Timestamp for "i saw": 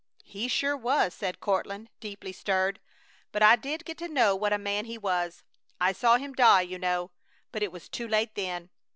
5.79-6.17